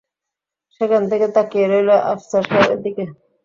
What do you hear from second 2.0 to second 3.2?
আফসার সাহেবের দিকে।